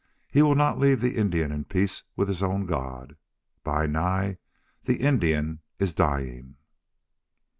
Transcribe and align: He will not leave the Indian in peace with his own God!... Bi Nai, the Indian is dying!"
He 0.31 0.41
will 0.41 0.55
not 0.55 0.79
leave 0.79 0.99
the 0.99 1.15
Indian 1.15 1.51
in 1.51 1.65
peace 1.65 2.01
with 2.15 2.27
his 2.27 2.41
own 2.41 2.65
God!... 2.65 3.17
Bi 3.63 3.85
Nai, 3.85 4.37
the 4.81 4.95
Indian 4.97 5.59
is 5.77 5.93
dying!" 5.93 6.55